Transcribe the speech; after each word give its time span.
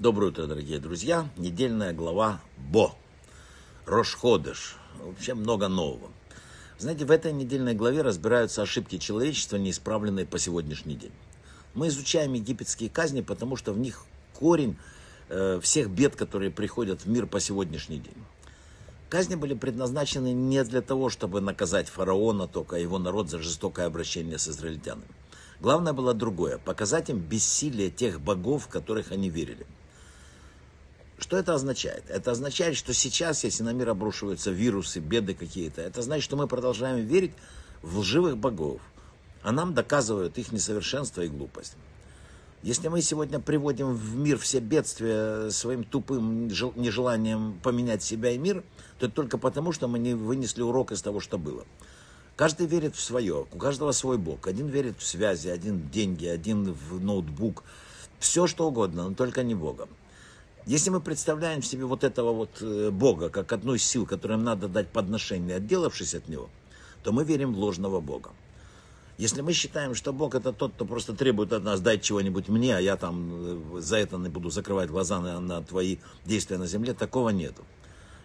Доброе 0.00 0.28
утро, 0.28 0.46
дорогие 0.46 0.78
друзья. 0.78 1.28
Недельная 1.36 1.92
глава 1.92 2.40
Бо. 2.56 2.94
Рошходыш. 3.84 4.76
Вообще 4.98 5.34
много 5.34 5.68
нового. 5.68 6.08
Знаете, 6.78 7.04
в 7.04 7.10
этой 7.10 7.34
недельной 7.34 7.74
главе 7.74 8.00
разбираются 8.00 8.62
ошибки 8.62 8.96
человечества, 8.96 9.58
неисправленные 9.58 10.24
по 10.24 10.38
сегодняшний 10.38 10.94
день. 10.94 11.12
Мы 11.74 11.88
изучаем 11.88 12.32
египетские 12.32 12.88
казни, 12.88 13.20
потому 13.20 13.56
что 13.56 13.74
в 13.74 13.78
них 13.78 14.06
корень 14.32 14.78
э, 15.28 15.60
всех 15.62 15.90
бед, 15.90 16.16
которые 16.16 16.50
приходят 16.50 17.02
в 17.02 17.06
мир 17.06 17.26
по 17.26 17.38
сегодняшний 17.38 17.98
день. 17.98 18.24
Казни 19.10 19.34
были 19.34 19.52
предназначены 19.52 20.32
не 20.32 20.64
для 20.64 20.80
того, 20.80 21.10
чтобы 21.10 21.42
наказать 21.42 21.90
фараона, 21.90 22.48
только 22.48 22.76
его 22.76 22.98
народ 22.98 23.28
за 23.28 23.38
жестокое 23.38 23.84
обращение 23.84 24.38
с 24.38 24.48
израильтянами. 24.48 25.04
Главное 25.60 25.92
было 25.92 26.14
другое– 26.14 26.56
показать 26.64 27.10
им 27.10 27.18
бессилие 27.18 27.90
тех 27.90 28.18
богов, 28.18 28.64
в 28.64 28.68
которых 28.68 29.12
они 29.12 29.28
верили. 29.28 29.66
Что 31.20 31.36
это 31.36 31.54
означает? 31.54 32.04
Это 32.08 32.30
означает, 32.30 32.76
что 32.76 32.94
сейчас, 32.94 33.44
если 33.44 33.62
на 33.62 33.74
мир 33.74 33.90
обрушиваются 33.90 34.50
вирусы, 34.50 35.00
беды 35.00 35.34
какие-то, 35.34 35.82
это 35.82 36.00
значит, 36.00 36.24
что 36.24 36.36
мы 36.36 36.48
продолжаем 36.48 37.06
верить 37.06 37.32
в 37.82 37.98
лживых 37.98 38.38
богов, 38.38 38.80
а 39.42 39.52
нам 39.52 39.74
доказывают 39.74 40.38
их 40.38 40.50
несовершенство 40.50 41.20
и 41.20 41.28
глупость. 41.28 41.76
Если 42.62 42.88
мы 42.88 43.02
сегодня 43.02 43.38
приводим 43.38 43.94
в 43.94 44.16
мир 44.16 44.38
все 44.38 44.60
бедствия 44.60 45.50
своим 45.50 45.84
тупым 45.84 46.48
нежеланием 46.48 47.60
поменять 47.62 48.02
себя 48.02 48.30
и 48.30 48.38
мир, 48.38 48.64
то 48.98 49.06
это 49.06 49.14
только 49.14 49.36
потому, 49.36 49.72
что 49.72 49.88
мы 49.88 49.98
не 49.98 50.14
вынесли 50.14 50.62
урок 50.62 50.90
из 50.92 51.02
того, 51.02 51.20
что 51.20 51.38
было. 51.38 51.64
Каждый 52.36 52.66
верит 52.66 52.96
в 52.96 53.00
свое, 53.00 53.46
у 53.52 53.58
каждого 53.58 53.92
свой 53.92 54.16
бог. 54.16 54.46
Один 54.46 54.68
верит 54.68 54.98
в 54.98 55.06
связи, 55.06 55.48
один 55.48 55.78
в 55.78 55.90
деньги, 55.90 56.26
один 56.26 56.72
в 56.72 57.02
ноутбук. 57.02 57.62
Все 58.18 58.46
что 58.46 58.68
угодно, 58.68 59.08
но 59.08 59.14
только 59.14 59.42
не 59.42 59.54
Богом. 59.54 59.90
Если 60.66 60.90
мы 60.90 61.00
представляем 61.00 61.62
себе 61.62 61.84
вот 61.84 62.04
этого 62.04 62.32
вот 62.32 62.58
э, 62.60 62.90
Бога 62.90 63.30
как 63.30 63.52
одну 63.52 63.74
из 63.74 63.84
сил, 63.84 64.06
которым 64.06 64.44
надо 64.44 64.68
дать 64.68 64.88
подношение, 64.88 65.56
отделавшись 65.56 66.14
от 66.14 66.28
него, 66.28 66.48
то 67.02 67.12
мы 67.12 67.24
верим 67.24 67.54
в 67.54 67.58
ложного 67.58 68.00
Бога. 68.00 68.30
Если 69.16 69.42
мы 69.42 69.52
считаем, 69.52 69.94
что 69.94 70.12
Бог 70.12 70.34
это 70.34 70.52
тот, 70.52 70.72
кто 70.72 70.84
просто 70.84 71.14
требует 71.14 71.52
от 71.52 71.62
нас 71.62 71.80
дать 71.80 72.02
чего-нибудь 72.02 72.48
мне, 72.48 72.76
а 72.76 72.80
я 72.80 72.96
там 72.96 73.76
э, 73.76 73.80
за 73.80 73.96
это 73.96 74.16
не 74.16 74.28
буду 74.28 74.50
закрывать 74.50 74.90
глаза 74.90 75.20
на, 75.20 75.40
на 75.40 75.62
твои 75.62 75.98
действия 76.24 76.58
на 76.58 76.66
земле, 76.66 76.94
такого 76.94 77.30
нету. 77.30 77.62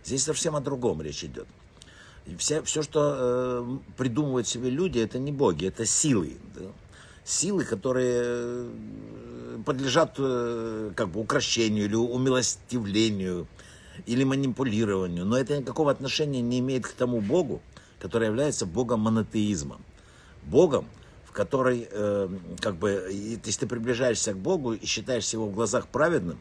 Здесь 0.04 0.24
совсем 0.24 0.56
о 0.56 0.62
другом 0.62 1.02
речь 1.02 1.24
идет. 1.24 1.48
Все, 2.38 2.62
все 2.64 2.82
что 2.82 3.16
э, 3.18 3.78
придумывают 3.98 4.48
себе 4.48 4.70
люди, 4.70 5.00
это 5.00 5.20
не 5.20 5.32
боги, 5.32 5.68
это 5.68 5.86
силы. 5.86 6.38
Да? 6.56 6.66
Силы, 7.24 7.66
которые 7.66 8.22
э, 8.24 8.70
подлежат 9.66 10.16
э, 10.18 10.92
как 10.96 11.10
бы 11.10 11.20
украшению 11.20 11.86
или 11.86 11.96
умилостивлению 11.96 13.48
или 14.06 14.24
манипулированию, 14.24 15.26
но 15.26 15.38
это 15.38 15.58
никакого 15.58 15.92
отношения 15.92 16.42
не 16.42 16.60
имеет 16.60 16.86
к 16.86 16.92
тому 16.92 17.22
Богу, 17.22 17.62
который 18.00 18.28
является 18.28 18.66
Богом 18.66 19.02
монотеизма. 19.02 19.80
Богом, 20.44 20.88
в 21.26 21.32
который, 21.32 21.88
э, 21.90 22.30
как 22.60 22.76
бы, 22.76 23.10
если 23.12 23.62
ты 23.62 23.68
приближаешься 23.68 24.34
к 24.34 24.38
Богу 24.38 24.74
и 24.74 24.86
считаешься 24.86 25.38
его 25.38 25.48
в 25.48 25.54
глазах 25.54 25.88
праведным, 25.88 26.38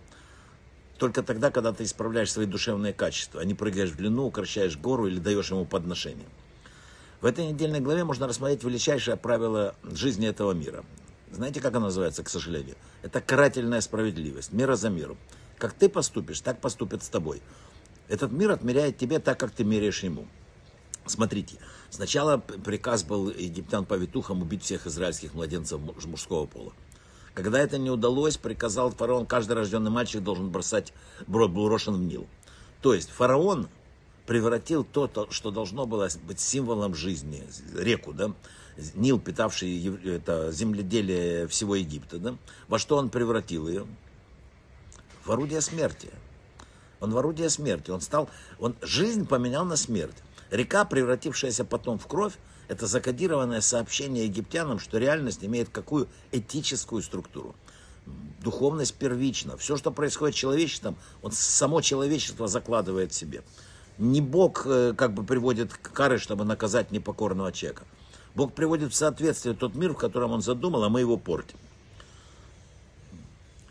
только 0.99 1.23
тогда, 1.23 1.51
когда 1.51 1.73
ты 1.73 1.84
исправляешь 1.84 2.33
свои 2.33 2.47
душевные 2.47 2.93
качества, 2.93 3.41
а 3.41 3.45
не 3.45 3.55
прыгаешь 3.55 3.91
в 3.91 3.97
длину, 3.97 4.27
укращаешь 4.27 4.77
гору 4.77 5.06
или 5.06 5.19
даешь 5.19 5.51
ему 5.51 5.65
подношение. 5.65 6.27
В 7.21 7.27
этой 7.27 7.47
недельной 7.47 7.81
главе 7.81 8.05
можно 8.05 8.27
рассмотреть 8.27 8.62
величайшее 8.65 9.17
правило 9.17 9.75
жизни 9.83 10.28
этого 10.28 10.53
мира. 10.53 10.84
Знаете, 11.35 11.61
как 11.61 11.75
оно 11.75 11.87
называется, 11.87 12.23
к 12.23 12.29
сожалению? 12.29 12.77
Это 13.03 13.21
карательная 13.21 13.81
справедливость, 13.81 14.53
мера 14.53 14.77
за 14.77 14.89
меру. 14.89 15.17
Как 15.59 15.73
ты 15.73 15.89
поступишь, 15.89 16.41
так 16.41 16.61
поступят 16.61 17.03
с 17.03 17.09
тобой. 17.09 17.43
Этот 18.09 18.31
мир 18.31 18.53
отмеряет 18.53 18.99
тебе 18.99 19.19
так, 19.19 19.41
как 19.41 19.51
ты 19.51 19.65
меряешь 19.65 20.05
ему. 20.05 20.29
Смотрите, 21.07 21.57
сначала 21.91 22.37
приказ 22.39 23.03
был 23.03 23.31
египтян 23.31 23.84
повитухам 23.84 24.43
убить 24.43 24.62
всех 24.62 24.87
израильских 24.87 25.34
младенцев 25.34 25.81
мужского 26.06 26.47
пола. 26.47 26.73
Когда 27.34 27.59
это 27.59 27.78
не 27.78 27.91
удалось, 27.91 28.37
приказал 28.37 28.93
фараон, 28.93 29.27
каждый 29.27 29.55
рожденный 29.55 29.91
мальчик 29.91 30.23
должен 30.23 30.50
бросать, 30.50 30.93
был 31.27 31.49
брошен 31.49 31.94
в 31.94 32.03
Нил. 32.03 32.28
То 32.81 32.94
есть 32.94 33.11
фараон 33.11 33.69
превратил 34.27 34.85
то, 34.85 35.29
что 35.31 35.51
должно 35.51 35.87
было 35.87 36.09
быть 36.27 36.41
символом 36.41 36.95
жизни, 36.95 37.45
реку, 37.77 38.12
да, 38.12 38.33
Нил, 38.95 39.21
питавший 39.21 39.97
это, 40.05 40.51
земледелие 40.51 41.47
всего 41.47 41.77
Египта, 41.77 42.19
да, 42.19 42.37
во 42.67 42.79
что 42.79 42.97
он 42.97 43.09
превратил 43.09 43.69
ее? 43.69 43.87
В 45.25 45.31
орудие 45.31 45.61
смерти. 45.61 46.11
Он 47.01 47.12
в 47.12 47.19
орудие 47.19 47.51
смерти. 47.51 47.91
Он 47.91 48.01
стал, 48.01 48.29
он 48.59 48.75
жизнь 48.83 49.27
поменял 49.27 49.65
на 49.65 49.77
смерть. 49.77 50.17
Река, 50.51 50.85
превратившаяся 50.85 51.65
потом 51.65 51.99
в 51.99 52.06
кровь, 52.06 52.35
это 52.69 52.87
закодированное 52.87 53.61
сообщение 53.61 54.25
египтянам, 54.25 54.79
что 54.79 54.99
реальность 54.99 55.45
имеет 55.45 55.69
какую 55.69 56.09
этическую 56.33 57.03
структуру. 57.03 57.55
Духовность 58.41 58.95
первична. 58.95 59.56
Все, 59.56 59.77
что 59.77 59.91
происходит 59.91 60.35
с 60.35 60.39
человечеством, 60.39 60.97
он 61.23 61.33
само 61.33 61.81
человечество 61.81 62.49
закладывает 62.49 63.12
в 63.12 63.15
себе. 63.15 63.43
Не 63.99 64.21
Бог 64.21 64.66
э, 64.66 64.93
как 64.97 65.15
бы 65.15 65.22
приводит 65.22 65.72
к 65.72 65.93
кары, 65.93 66.19
чтобы 66.19 66.44
наказать 66.44 66.91
непокорного 66.91 67.53
человека. 67.53 67.84
Бог 68.34 68.53
приводит 68.53 68.93
в 68.93 68.97
соответствие 68.97 69.55
тот 69.55 69.75
мир, 69.75 69.93
в 69.93 69.97
котором 69.97 70.32
Он 70.32 70.43
задумал, 70.43 70.82
а 70.84 70.88
мы 70.88 71.00
его 71.00 71.16
портим. 71.16 71.59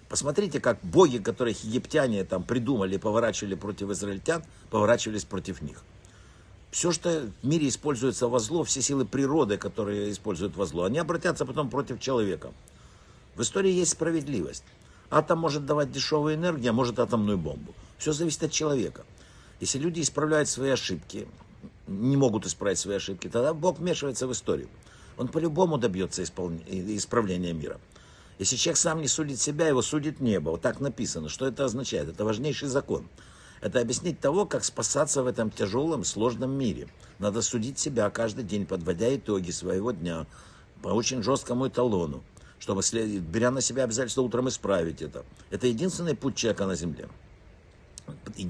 Посмотрите, 0.08 0.60
как 0.62 0.80
боги, 0.84 1.18
которых 1.18 1.64
египтяне 1.64 2.24
там 2.24 2.44
придумали, 2.44 2.98
поворачивали 2.98 3.56
против 3.56 3.90
израильтян, 3.90 4.44
поворачивались 4.70 5.26
против 5.26 5.62
них. 5.62 5.84
Все, 6.70 6.92
что 6.92 7.30
в 7.42 7.46
мире 7.46 7.68
используется 7.68 8.28
во 8.28 8.40
зло, 8.40 8.64
все 8.64 8.82
силы 8.82 9.06
природы, 9.06 9.58
которые 9.58 10.12
используют 10.12 10.56
во 10.56 10.66
зло, 10.66 10.84
они 10.84 11.00
обратятся 11.00 11.46
потом 11.46 11.70
против 11.70 12.00
человека. 12.00 12.52
В 13.36 13.42
истории 13.42 13.72
есть 13.72 13.92
справедливость. 13.92 14.64
Атом 15.10 15.40
может 15.40 15.66
давать 15.66 15.92
дешевую 15.92 16.36
энергию, 16.36 16.70
а 16.70 16.74
может 16.74 17.00
атомную 17.00 17.38
бомбу. 17.38 17.74
Все 17.98 18.14
зависит 18.14 18.44
от 18.44 18.52
человека. 18.52 19.06
Если 19.60 19.80
люди 19.80 20.02
исправляют 20.02 20.50
свои 20.50 20.72
ошибки, 20.72 21.28
не 21.88 22.18
могут 22.18 22.46
исправить 22.46 22.80
свои 22.80 22.98
ошибки, 22.98 23.30
тогда 23.30 23.54
Бог 23.54 23.80
вмешивается 23.80 24.28
в 24.28 24.32
историю. 24.32 24.70
Он 25.18 25.28
по-любому 25.28 25.78
добьется 25.78 26.24
исправления 26.24 27.54
мира. 27.54 27.80
Если 28.40 28.56
человек 28.56 28.78
сам 28.78 29.02
не 29.02 29.08
судит 29.08 29.40
себя, 29.40 29.68
его 29.68 29.82
судит 29.82 30.20
небо. 30.20 30.50
Вот 30.50 30.62
так 30.62 30.80
написано. 30.80 31.30
Что 31.30 31.46
это 31.46 31.66
означает? 31.66 32.10
Это 32.10 32.26
важнейший 32.26 32.68
закон. 32.68 33.08
Это 33.62 33.80
объяснить 33.80 34.20
того, 34.20 34.46
как 34.46 34.66
спасаться 34.66 35.24
в 35.24 35.28
этом 35.28 35.50
тяжелом, 35.52 36.04
сложном 36.04 36.52
мире. 36.52 36.88
Надо 37.20 37.42
судить 37.42 37.80
себя 37.80 38.10
каждый 38.10 38.44
день, 38.44 38.66
подводя 38.66 39.16
итоги 39.16 39.52
своего 39.52 39.92
дня 39.92 40.26
по 40.82 40.90
очень 40.90 41.24
жесткому 41.24 41.68
эталону, 41.70 42.24
чтобы, 42.60 42.82
беря 42.92 43.52
на 43.52 43.62
себя 43.62 43.84
обязательство 43.86 44.24
утром 44.24 44.50
исправить 44.50 45.02
это. 45.02 45.24
Это 45.50 45.68
единственный 45.68 46.16
путь 46.16 46.36
человека 46.36 46.66
на 46.66 46.76
земле. 46.76 47.08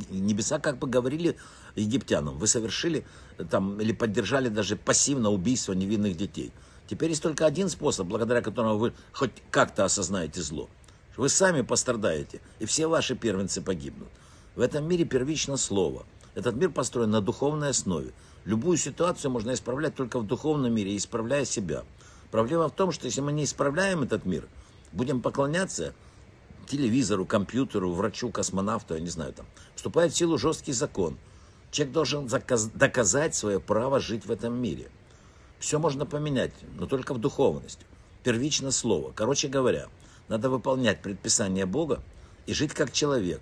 Небеса 0.10 0.60
как 0.60 0.80
бы 0.80 0.88
говорили 0.88 1.38
египтянам, 1.76 2.38
вы 2.38 2.48
совершили 2.48 3.06
там 3.50 3.80
или 3.82 3.92
поддержали 3.92 4.50
даже 4.50 4.76
пассивно 4.76 5.30
убийство 5.30 5.74
невинных 5.74 6.16
детей. 6.16 6.52
Теперь 6.88 7.10
есть 7.10 7.24
только 7.24 7.46
один 7.46 7.70
способ, 7.70 8.08
благодаря 8.08 8.42
которому 8.42 8.78
вы 8.78 8.94
хоть 9.12 9.32
как-то 9.52 9.86
осознаете 9.86 10.42
зло. 10.42 10.70
Вы 11.16 11.30
сами 11.30 11.62
пострадаете, 11.62 12.42
и 12.60 12.66
все 12.66 12.88
ваши 12.88 13.16
первенцы 13.16 13.62
погибнут. 13.62 14.10
В 14.56 14.62
этом 14.62 14.88
мире 14.88 15.06
первично 15.06 15.58
слово. 15.58 16.06
Этот 16.36 16.56
мир 16.56 16.70
построен 16.72 17.12
на 17.12 17.22
духовной 17.22 17.70
основе. 17.70 18.12
Любую 18.46 18.78
ситуацию 18.78 19.32
можно 19.32 19.54
исправлять 19.54 19.96
только 19.96 20.20
в 20.20 20.28
духовном 20.28 20.74
мире, 20.74 20.98
исправляя 20.98 21.46
себя. 21.46 21.84
Проблема 22.32 22.68
в 22.68 22.76
том, 22.76 22.92
что 22.92 23.06
если 23.06 23.22
мы 23.22 23.32
не 23.32 23.44
исправляем 23.44 24.02
этот 24.02 24.26
мир, 24.26 24.48
будем 24.92 25.22
поклоняться 25.22 25.94
телевизору, 26.68 27.26
компьютеру, 27.26 27.92
врачу, 27.92 28.30
космонавту, 28.30 28.96
я 28.96 29.00
не 29.00 29.10
знаю, 29.10 29.34
там, 29.34 29.46
вступает 29.76 30.14
в 30.14 30.18
силу 30.18 30.38
жесткий 30.38 30.74
закон. 30.74 31.18
Человек 31.72 31.94
должен 31.94 32.28
доказать 32.76 33.36
свое 33.36 33.60
право 33.60 34.00
жить 34.00 34.26
в 34.26 34.32
этом 34.32 34.54
мире. 34.54 34.90
Все 35.60 35.80
можно 35.80 36.06
поменять, 36.06 36.54
но 36.78 36.86
только 36.86 37.14
в 37.14 37.20
духовности. 37.20 37.86
Первично 38.24 38.72
слово. 38.72 39.12
Короче 39.16 39.48
говоря, 39.48 39.88
надо 40.28 40.50
выполнять 40.50 41.02
предписания 41.02 41.66
Бога 41.66 42.02
и 42.46 42.54
жить 42.54 42.74
как 42.74 42.92
человек. 42.92 43.42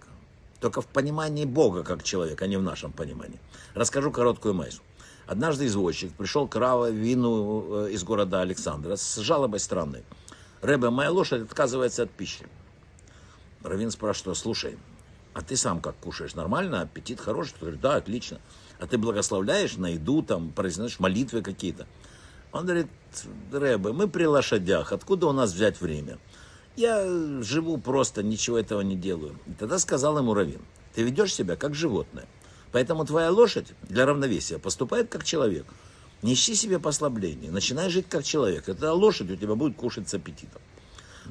Только 0.60 0.82
в 0.82 0.88
понимании 0.88 1.46
Бога 1.46 1.84
как 1.84 2.04
человек, 2.04 2.42
а 2.42 2.48
не 2.48 2.58
в 2.58 2.62
нашем 2.62 2.92
понимании. 2.92 3.40
Расскажу 3.74 4.12
короткую 4.12 4.54
майсу. 4.54 4.82
Однажды 5.26 5.66
извозчик 5.66 6.14
пришел 6.14 6.48
к 6.48 6.56
Раве 6.56 6.92
Вину 6.92 7.86
э, 7.86 7.92
из 7.92 8.04
города 8.04 8.42
Александра 8.42 8.96
с 8.96 9.18
жалобой 9.18 9.60
странной. 9.60 10.04
Рэбе, 10.62 10.90
моя 10.90 11.12
лошадь 11.12 11.44
отказывается 11.44 12.04
от 12.04 12.12
пищи. 12.12 12.46
Равин 13.64 13.92
спрашивает, 13.92 14.38
слушай, 14.38 14.78
а 15.34 15.42
ты 15.42 15.56
сам 15.56 15.82
как 15.82 15.96
кушаешь? 15.98 16.36
Нормально? 16.36 16.82
Аппетит 16.82 17.20
хороший? 17.20 17.54
Ты 17.54 17.60
говорит, 17.62 17.82
да, 17.82 17.96
отлично. 17.96 18.40
А 18.80 18.88
ты 18.88 18.98
благословляешь 18.98 19.78
на 19.78 19.88
еду, 19.88 20.24
там, 20.24 20.52
произносишь 20.52 21.00
молитвы 21.00 21.42
какие-то? 21.42 21.88
Он 22.52 22.66
говорит, 22.66 22.88
Рэбе, 23.52 23.94
мы 23.94 24.10
при 24.10 24.26
лошадях, 24.26 24.92
откуда 24.92 25.28
у 25.28 25.32
нас 25.32 25.54
взять 25.54 25.80
время? 25.80 26.18
Я 26.76 27.06
живу 27.42 27.78
просто, 27.78 28.24
ничего 28.24 28.58
этого 28.58 28.82
не 28.82 28.96
делаю. 28.96 29.40
И 29.48 29.54
тогда 29.54 29.80
сказал 29.80 30.18
ему 30.18 30.34
Равин, 30.34 30.62
ты 30.94 31.04
ведешь 31.04 31.34
себя 31.34 31.56
как 31.56 31.76
животное. 31.76 32.26
Поэтому 32.72 33.06
твоя 33.06 33.32
лошадь 33.32 33.74
для 33.84 34.06
равновесия 34.06 34.58
поступает 34.58 35.10
как 35.10 35.24
человек. 35.24 35.66
Не 36.22 36.34
ищи 36.34 36.56
себе 36.56 36.80
послабления, 36.80 37.52
начинай 37.52 37.90
жить 37.90 38.08
как 38.10 38.24
человек. 38.24 38.66
Тогда 38.66 38.94
лошадь 38.94 39.32
у 39.32 39.36
тебя 39.36 39.56
будет 39.56 39.76
кушать 39.76 40.08
с 40.08 40.14
аппетитом. 40.14 40.62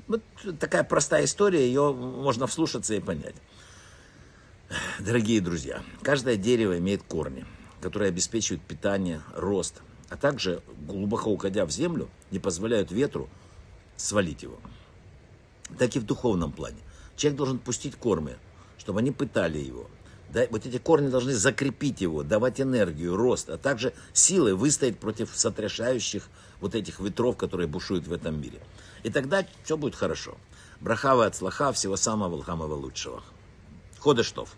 Вот 0.07 0.23
такая 0.59 0.85
простая 0.85 1.25
история, 1.25 1.67
ее 1.67 1.93
можно 1.93 2.47
вслушаться 2.47 2.95
и 2.95 3.01
понять. 3.01 3.35
Дорогие 5.01 5.41
друзья, 5.41 5.83
каждое 6.03 6.37
дерево 6.37 6.79
имеет 6.79 7.03
корни, 7.03 7.45
которые 7.81 8.09
обеспечивают 8.09 8.63
питание, 8.63 9.21
рост, 9.35 9.83
а 10.09 10.17
также, 10.17 10.63
глубоко 10.87 11.31
уходя 11.31 11.65
в 11.67 11.71
землю, 11.71 12.09
не 12.31 12.39
позволяют 12.39 12.93
ветру 12.93 13.29
свалить 13.97 14.43
его. 14.43 14.59
Так 15.79 15.97
и 15.97 15.99
в 15.99 16.07
духовном 16.07 16.53
плане. 16.53 16.79
Человек 17.17 17.39
должен 17.39 17.59
пустить 17.59 17.97
кормы, 17.97 18.37
чтобы 18.79 19.01
они 19.01 19.11
пытали 19.11 19.59
его. 19.59 19.89
Да, 20.33 20.47
вот 20.51 20.65
эти 20.65 20.79
корни 20.79 21.09
должны 21.09 21.35
закрепить 21.35 22.01
его, 22.01 22.23
давать 22.23 22.61
энергию, 22.61 23.17
рост, 23.17 23.51
а 23.51 23.59
также 23.59 23.93
силы 24.13 24.55
выстоять 24.55 24.99
против 24.99 25.31
сотрясающих 25.35 26.29
вот 26.61 26.77
этих 26.77 27.01
ветров, 27.01 27.37
которые 27.37 27.67
бушуют 27.67 28.07
в 28.07 28.13
этом 28.13 28.41
мире. 28.41 28.61
И 29.03 29.11
тогда 29.11 29.45
все 29.65 29.77
будет 29.77 29.97
хорошо. 29.97 30.37
Брахава 30.81 31.27
от 31.27 31.35
слаха, 31.35 31.73
всего 31.73 31.97
самого 31.97 32.43
самого 32.45 32.75
лучшего. 32.75 33.23
Ходыштов. 33.99 34.55